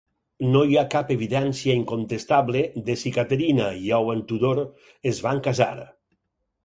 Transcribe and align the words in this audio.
No 0.53 0.61
hi 0.69 0.77
ha 0.79 0.83
cap 0.93 1.11
evidència 1.15 1.75
incontestable 1.81 2.63
de 2.87 2.95
si 3.03 3.11
Caterina 3.19 3.69
i 3.83 3.93
Owen 4.01 4.25
Tudor 4.33 4.63
es 5.13 5.21
van 5.27 5.43
casar. 5.51 5.71